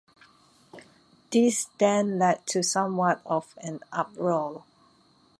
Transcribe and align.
This 1.29 1.67
then 1.77 2.17
led 2.17 2.47
to 2.47 2.63
somewhat 2.63 3.21
of 3.23 3.53
an 3.61 3.81
uproar. 3.91 4.63